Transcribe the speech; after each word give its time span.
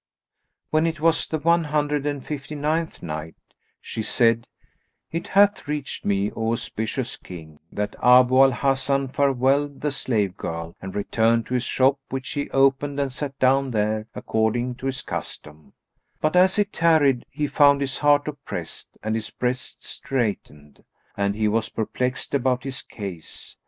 When 0.71 0.87
it 0.87 0.99
was 0.99 1.27
the 1.27 1.37
One 1.37 1.65
Hundred 1.65 2.07
and 2.07 2.25
Fifty 2.25 2.55
ninth 2.55 3.03
Night, 3.03 3.35
She 3.79 4.01
said, 4.01 4.47
It 5.11 5.27
hath 5.27 5.67
reached 5.67 6.05
me, 6.05 6.31
O 6.31 6.53
auspicious 6.53 7.17
King, 7.17 7.59
that 7.71 7.95
Abu 8.01 8.41
al 8.41 8.49
Hasan 8.51 9.09
farewelled 9.09 9.81
the 9.81 9.91
slave 9.91 10.35
girl 10.37 10.75
and 10.81 10.95
returned 10.95 11.45
to 11.45 11.53
his 11.53 11.65
shop 11.65 11.99
which 12.09 12.29
he 12.31 12.49
opened 12.49 12.99
and 12.99 13.13
sat 13.13 13.37
down 13.37 13.69
there 13.69 14.07
according 14.15 14.73
to 14.77 14.87
his 14.87 15.03
custom; 15.03 15.73
but 16.19 16.35
as 16.35 16.55
he 16.55 16.65
tarried, 16.65 17.23
he 17.29 17.45
found 17.45 17.79
his 17.79 17.99
heart 17.99 18.27
oppressed 18.27 18.89
and 19.03 19.13
his 19.13 19.29
breast 19.29 19.83
straitened, 19.85 20.83
and 21.15 21.35
he 21.35 21.47
was 21.47 21.69
perplexed 21.69 22.33
about 22.33 22.63
his 22.63 22.81
case. 22.81 23.55